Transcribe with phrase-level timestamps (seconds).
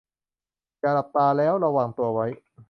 [0.79, 2.27] อย่าหลับตาแล้วระวังตัวไว้